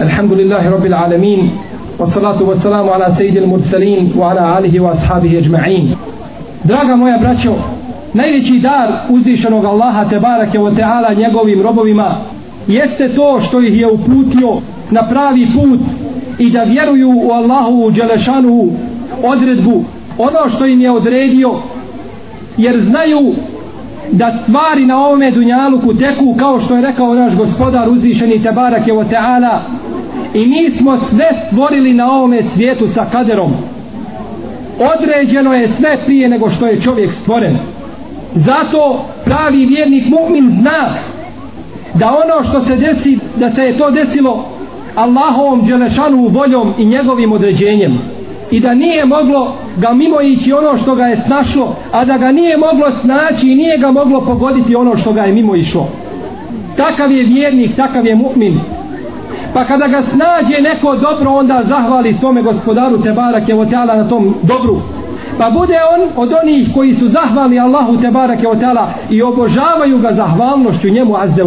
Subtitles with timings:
[0.00, 1.50] الحمد لله رب العالمين
[1.98, 5.94] والصلاة والسلام على سيد المرسلين وعلى آله وأصحابه أجمعين
[6.64, 7.54] Draga moja braćo,
[8.14, 12.16] najveći dar uzvišenog Allaha te barake o teala njegovim robovima
[12.66, 15.80] jeste to što ih je uputio na pravi put
[16.38, 18.68] i da vjeruju u Allahu Đelešanu
[19.24, 19.84] odredbu
[20.18, 21.54] ono što im je odredio
[22.56, 23.34] jer znaju
[24.11, 28.93] da stvari na ovome dunjaluku teku kao što je rekao naš gospodar uzvišeni Tebarak je
[28.93, 29.61] o Teala
[30.33, 33.51] i mi smo sve stvorili na ovome svijetu sa kaderom.
[34.95, 37.57] Određeno je sve prije nego što je čovjek stvoren.
[38.35, 40.95] Zato pravi vjernik mu'min zna
[41.93, 44.45] da ono što se desi da se je to desilo
[44.95, 47.99] Allahovom dželešanu voljom i njegovim određenjem
[48.51, 52.31] i da nije moglo ga mimo ići ono što ga je snašlo a da ga
[52.31, 55.87] nije moglo snaći i nije ga moglo pogoditi ono što ga je mimo išlo.
[56.77, 58.59] Takav je vjernik takav je mu'min.
[59.53, 64.35] Pa kada ga snađe neko dobro onda zahvali svome gospodaru Tebarak je Oteala na tom
[64.41, 64.81] dobru.
[65.37, 70.13] Pa bude on od onih koji su zahvali Allahu Tebarak je Oteala i obožavaju ga
[70.13, 71.43] zahvalnošću njemu azze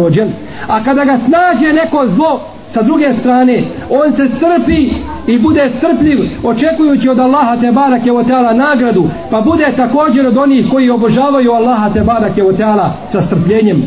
[0.67, 4.89] a kada ga snađe neko zlo sa druge strane on se strpi
[5.27, 10.37] i bude strpljiv očekujući od Allaha te barake o teala nagradu pa bude također od
[10.37, 13.83] onih koji obožavaju Allaha te barake o teala sa strpljenjem.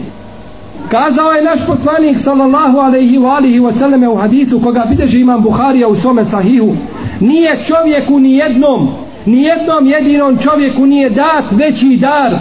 [0.91, 5.43] Kazao je naš poslanik sallallahu alaihi wa alihi wa sallame u hadisu koga bideži imam
[5.43, 6.73] Buharija u svome sahihu
[7.21, 8.89] nije čovjeku ni jednom
[9.27, 12.39] ni jednom jedinom čovjeku nije dat veći dar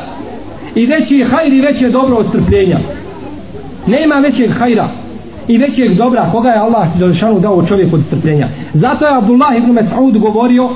[0.75, 2.77] i veći hajr i veće dobro od strpljenja.
[3.87, 5.06] Nema većeg hajra
[5.47, 8.47] i većeg dobra koga je Allah Đelešanu dao čovjeku od strpljenja.
[8.73, 10.69] Zato je Abdullah ibn Mas'ud govorio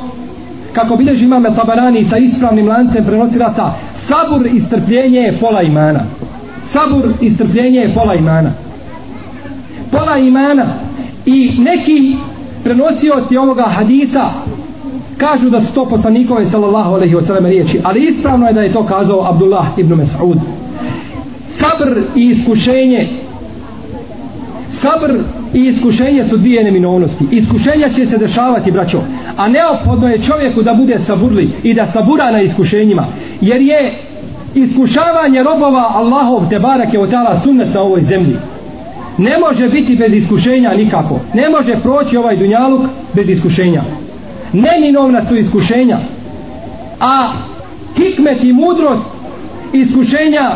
[0.73, 5.99] kako bilježi imame Tabarani sa ispravnim lancem prenosirata sabur i strpljenje je pola imana.
[6.63, 8.51] Sabur i strpljenje je pola imana.
[9.91, 10.65] Pola imana
[11.25, 12.15] i neki
[12.63, 14.29] prenosioci ovoga hadisa
[15.17, 18.73] kažu da su to poslanikove sallallahu alaihi wa sallam riječi ali ispravno je da je
[18.73, 20.39] to kazao Abdullah ibn Mas'ud
[21.49, 23.07] sabr i iskušenje
[24.81, 25.13] sabr
[25.53, 27.25] i iskušenje su dvije neminovnosti.
[27.31, 29.01] Iskušenja će se dešavati, braćo.
[29.37, 33.05] A neophodno je čovjeku da bude saburli i da sabura na iskušenjima.
[33.41, 33.93] Jer je
[34.55, 38.35] iskušavanje robova Allahov te barake od tala sunnet na ovoj zemlji.
[39.17, 41.19] Ne može biti bez iskušenja nikako.
[41.33, 42.81] Ne može proći ovaj dunjaluk
[43.13, 43.81] bez iskušenja.
[44.53, 45.97] Neminovna su iskušenja.
[46.99, 47.31] A
[47.95, 49.03] hikmet i mudrost
[49.73, 50.55] iskušenja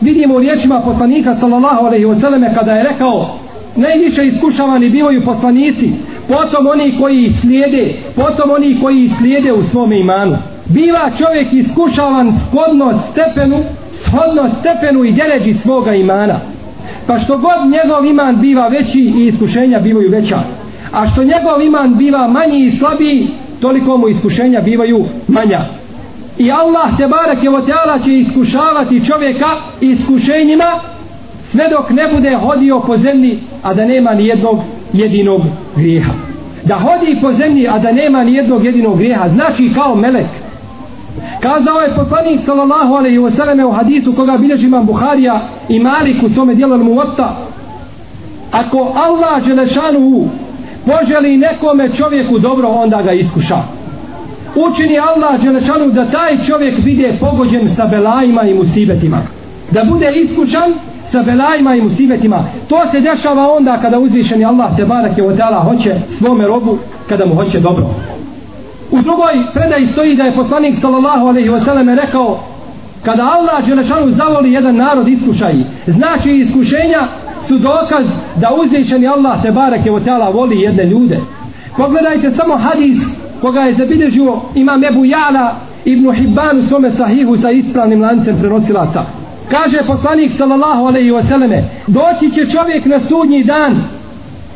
[0.00, 3.43] vidimo u riječima poslanika sallallahu alaihi wasallam kada je rekao
[3.76, 5.90] najviše iskušavani bivaju poslanici
[6.28, 10.36] potom oni koji slijede potom oni koji slijede u svom imanu.
[10.66, 13.56] Biva čovjek iskušavan shodno stepenu
[14.04, 16.40] shodno stepenu i deređi svoga imana.
[17.06, 20.38] Pa što god njegov iman biva veći i iskušenja bivaju veća.
[20.92, 23.28] A što njegov iman biva manji i slabiji
[23.60, 25.60] toliko mu iskušenja bivaju manja.
[26.38, 27.50] I Allah te barek je
[28.04, 29.48] će iskušavati čovjeka
[29.80, 30.80] iskušenjima
[31.54, 34.58] sve dok ne bude hodio po zemlji a da nema ni jednog
[34.92, 35.40] jedinog
[35.76, 36.12] grijeha.
[36.64, 40.26] Da hodi po zemlji a da nema ni jednog jedinog grijeha znači kao melek.
[41.40, 46.22] Kazao je poslanik sallallahu alejhi ve selleme u hadisu koga bilježi imam Buharija i Malik
[46.22, 47.00] u svome djelu mu
[48.52, 50.28] ako Allah dželešanu
[50.86, 53.58] poželi nekome čovjeku dobro onda ga iskuša.
[54.54, 59.22] Učini Allah dželešanu da taj čovjek vide pogođen sa belajima i musibetima.
[59.70, 60.72] Da bude iskušan
[61.14, 62.44] sa belajima i musibetima.
[62.68, 67.26] To se dešava onda kada uzvišeni Allah te barak je od hoće svome robu kada
[67.26, 67.86] mu hoće dobro.
[68.90, 72.40] U drugoj predaji stoji da je poslanik sallallahu alaihi wa sallam rekao
[73.04, 75.54] kada Allah Đelešanu zavoli jedan narod iskušaj
[75.86, 77.02] znači iskušenja
[77.48, 81.20] su dokaz da uzvišeni Allah te barak je od voli jedne ljude.
[81.76, 82.98] Pogledajte samo hadis
[83.40, 85.54] koga je zabilježio imam Ebu Jala
[85.84, 89.23] ibn Hibban u svome sahihu sa ispravnim lancem prenosilaca.
[89.50, 93.82] Kaže poslanik sallallahu alaihi ve selleme, doći će čovjek na sudnji dan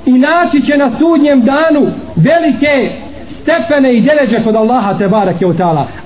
[0.06, 1.87] i naći će na sudnjem danu
[2.17, 2.93] velike
[3.43, 5.55] stepene i deleže kod Allaha te barake u.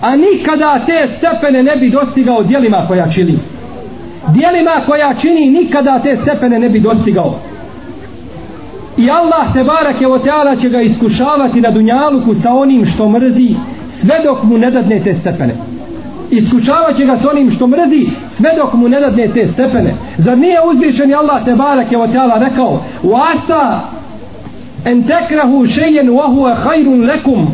[0.01, 3.39] A nikada te stepene ne bi dostigao dijelima koja čini.
[4.29, 7.39] Dijelima koja čini nikada te stepene ne bi dostigao.
[8.99, 10.19] I Allah te barake u
[10.61, 13.55] će ga iskušavati na dunjaluku sa onim što mrzi
[14.01, 15.55] sve dok mu ne dadne te stepene
[16.33, 18.07] iskušavat će ga s onim što mrzi
[18.37, 19.95] sve dok mu ne dadne te stepene.
[20.19, 23.81] Zar nije uzvišen Allah te barak je otjala rekao u asa
[24.85, 27.47] en tekrahu šejen wa huwa hajrun lekum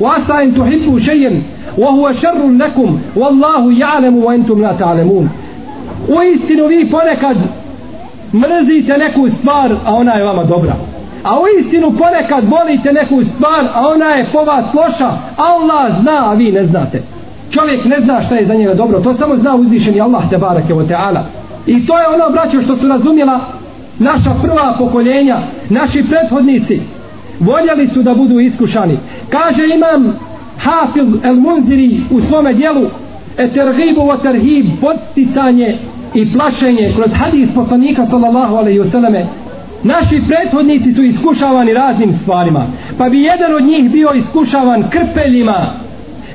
[0.00, 1.42] u asa en tuhibbu šejen
[1.76, 5.28] wa huwa šerrun lekum wallahu ja'lemu wa entum la ta'lemun
[6.08, 7.36] u istinu vi ponekad
[8.32, 10.74] mrzite neku stvar a ona je vama dobra.
[11.24, 15.10] A u istinu ponekad volite neku stvar a ona je po vas loša.
[15.36, 17.02] Allah zna a vi ne znate
[17.50, 20.74] čovjek ne zna šta je za njega dobro to samo zna uzvišeni Allah te barake
[20.74, 21.24] o teala
[21.66, 23.40] i to je ono braćo što su razumjela
[23.98, 26.80] naša prva pokoljenja naši prethodnici.
[27.40, 28.98] Voljeli su da budu iskušani.
[29.30, 30.18] Kaže imam
[30.58, 32.86] Hafil el Munziri u svome dijelu
[33.38, 35.78] etergibu o terhib podsticanje
[36.14, 39.24] i plašenje kroz hadis poslanika sallallahu alaihi wasallame.
[39.82, 42.66] Naši prethodnici su iskušavani raznim stvarima
[42.98, 45.66] pa bi jedan od njih bio iskušavan krpeljima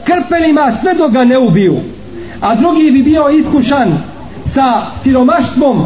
[0.05, 1.75] krpelima sve dok ga ne ubiju.
[2.41, 3.97] A drugi bi bio iskušan
[4.53, 5.85] sa siromaštvom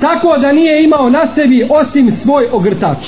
[0.00, 2.98] tako da nije imao na sebi osim svoj ogrtač.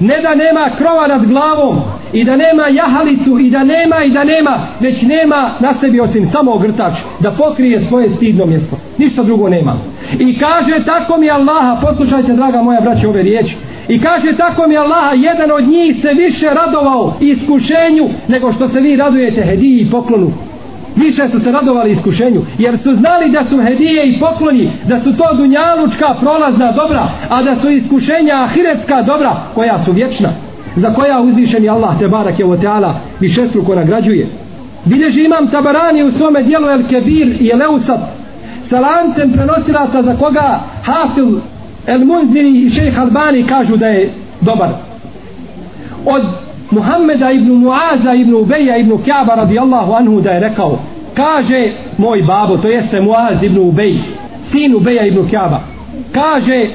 [0.00, 1.80] Ne da nema krova nad glavom
[2.12, 6.28] i da nema jahalicu i da nema i da nema već nema na sebi osim
[6.32, 8.76] samo ogrtač da pokrije svoje stidno mjesto.
[8.98, 9.76] Ništa drugo nema.
[10.18, 13.56] I kaže tako mi Allaha poslušajte draga moja braća ove riječi
[13.90, 18.80] i kaže tako mi Allaha jedan od njih se više radovao iskušenju nego što se
[18.80, 20.32] vi radujete hediji i poklonu.
[20.96, 25.16] Više su se radovali iskušenju jer su znali da su hedije i pokloni da su
[25.16, 30.28] to dunjalučka prolazna dobra a da su iskušenja ahiretska dobra koja su vječna
[30.76, 34.28] za koja uzvišeni Allah te barak je oteala višestruko nagrađuje.
[34.84, 38.00] Bileži imam tabarani u svome dijelu El Kebir i El Eusat
[38.68, 41.40] sa lancem prenosilaca za koga Hafil
[41.86, 44.10] El Munziri i šejh Albani kažu da je
[44.40, 44.70] dobar.
[46.06, 46.22] Od
[46.70, 50.78] Muhammeda ibn Muaza ibn Ubeja ibn Kjaba radijallahu anhu da je rekao
[51.14, 53.96] kaže moj babo to jeste Muaz ibn Ubej
[54.44, 55.60] sin Ubeja ibn Kjaba
[56.12, 56.66] kaže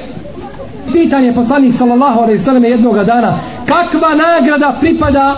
[0.92, 5.36] pitanje poslanik sallallahu alaihi sallam jednoga dana kakva nagrada pripada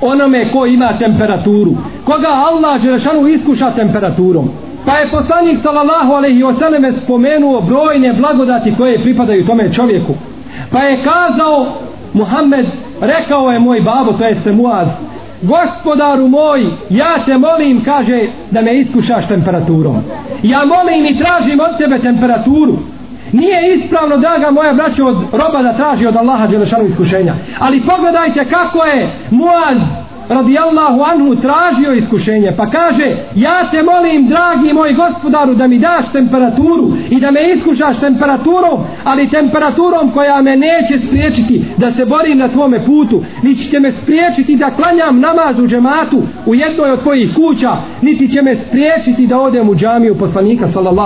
[0.00, 1.76] onome ko ima temperaturu?
[2.04, 4.48] Koga Allah Želešanu iskuša temperaturom?
[4.86, 10.14] Pa je poslanik sallallahu alaihi selleme spomenuo brojne blagodati koje pripadaju tome čovjeku.
[10.72, 11.66] Pa je kazao
[12.12, 12.66] Muhammed
[13.00, 14.88] rekao je moj babo to jeste Muaz
[15.42, 19.96] gospodaru moj ja te molim kaže da me iskušaš temperaturom.
[20.42, 22.76] Ja molim i tražim od tebe temperaturu.
[23.32, 27.34] Nije ispravno, draga moja braća, od roba da traži od Allaha Đelešanu iskušenja.
[27.58, 29.78] Ali pogledajte kako je Muaz
[30.28, 36.12] radijallahu anhu tražio iskušenje pa kaže ja te molim dragi moj gospodaru da mi daš
[36.12, 42.38] temperaturu i da me iskušaš temperaturom ali temperaturom koja me neće spriječiti da se borim
[42.38, 47.02] na tvome putu niti će me spriječiti da klanjam namaz u džematu u jednoj od
[47.02, 51.05] tvojih kuća niti će me spriječiti da odem u džamiju poslanika sallallahu